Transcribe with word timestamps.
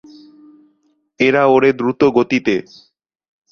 এরা 1.19 1.43
ওড়ে 1.45 1.69
দ্রুত 1.73 2.01
গতিতে। 2.17 2.55